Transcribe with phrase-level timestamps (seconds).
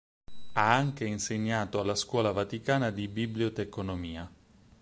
[0.53, 4.27] Ha anche insegnato alla Scuola vaticana di biblioteconomia.